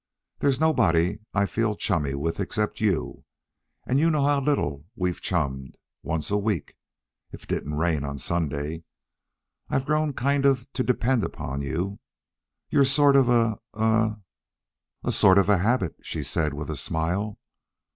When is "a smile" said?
16.71-17.37